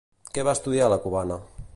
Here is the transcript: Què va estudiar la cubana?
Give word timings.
Què 0.37 0.45
va 0.47 0.55
estudiar 0.59 0.87
la 0.95 0.99
cubana? 1.05 1.39